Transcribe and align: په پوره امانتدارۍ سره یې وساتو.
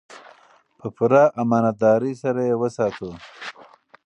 په 0.77 0.87
پوره 0.95 1.23
امانتدارۍ 1.41 2.13
سره 2.23 2.41
یې 2.47 2.55
وساتو. 2.61 3.09